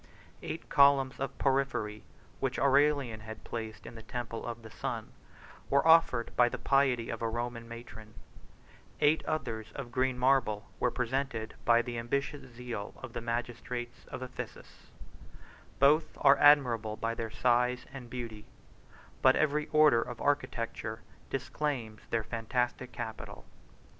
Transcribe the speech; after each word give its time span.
Eight 0.41 0.67
columns 0.67 1.19
of 1.19 1.37
porphyry, 1.37 2.03
which 2.39 2.57
Aurelian 2.57 3.19
had 3.19 3.43
placed 3.43 3.85
in 3.85 3.93
the 3.93 4.01
temple 4.01 4.47
of 4.47 4.63
the 4.63 4.71
sun, 4.71 5.11
were 5.69 5.87
offered 5.87 6.35
by 6.35 6.49
the 6.49 6.57
piety 6.57 7.11
of 7.11 7.21
a 7.21 7.29
Roman 7.29 7.67
matron; 7.67 8.15
eight 8.99 9.23
others 9.25 9.67
of 9.75 9.91
green 9.91 10.17
marble 10.17 10.67
were 10.79 10.89
presented 10.89 11.53
by 11.65 11.83
the 11.83 11.99
ambitious 11.99 12.51
zeal 12.51 12.95
of 12.97 13.13
the 13.13 13.21
magistrates 13.21 14.05
of 14.05 14.23
Ephesus: 14.23 14.89
both 15.77 16.17
are 16.19 16.39
admirable 16.39 16.97
by 16.97 17.13
their 17.13 17.29
size 17.29 17.85
and 17.93 18.09
beauty, 18.09 18.47
but 19.21 19.35
every 19.35 19.67
order 19.67 20.01
of 20.01 20.19
architecture 20.19 21.03
disclaims 21.29 22.01
their 22.09 22.23
fantastic 22.23 22.91
capital. 22.91 23.45